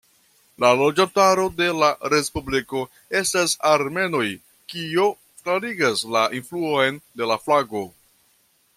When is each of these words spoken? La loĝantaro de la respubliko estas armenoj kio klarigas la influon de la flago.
La 0.63 0.69
loĝantaro 0.77 1.43
de 1.59 1.67
la 1.83 1.89
respubliko 2.13 2.81
estas 3.21 3.55
armenoj 3.73 4.25
kio 4.73 5.07
klarigas 5.43 6.05
la 6.17 6.27
influon 6.43 7.03
de 7.23 7.33
la 7.35 7.43
flago. 7.47 7.89